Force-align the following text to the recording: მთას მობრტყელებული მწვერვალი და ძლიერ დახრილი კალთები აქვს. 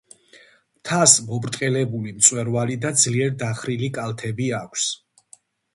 მთას 0.77 1.13
მობრტყელებული 1.27 2.15
მწვერვალი 2.17 2.81
და 2.87 2.93
ძლიერ 3.05 3.39
დახრილი 3.45 3.95
კალთები 4.01 4.51
აქვს. 4.65 4.93